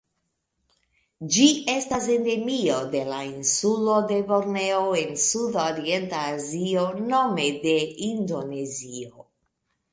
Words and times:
Ĝi 1.35 1.49
estas 1.73 2.07
endemio 2.13 2.79
de 2.95 3.03
la 3.11 3.19
insulo 3.27 3.99
de 4.13 4.19
Borneo 4.33 4.81
en 5.03 5.15
Sudorienta 5.27 6.25
Azio 6.33 6.89
nome 7.15 7.49
en 7.77 7.97
Indonezio. 8.13 9.27